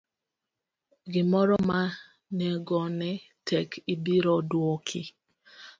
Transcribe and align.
gimoro 1.11 1.55
ma 1.69 1.81
nengone 2.37 3.09
tek 3.47 3.69
ibiro 3.93 4.35
duoki. 4.49 5.01